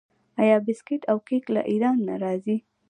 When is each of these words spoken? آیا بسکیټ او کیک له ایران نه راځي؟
آیا 0.41 0.57
بسکیټ 0.65 1.01
او 1.11 1.17
کیک 1.27 1.45
له 1.55 1.61
ایران 1.71 1.97
نه 2.07 2.15
راځي؟ 2.23 2.57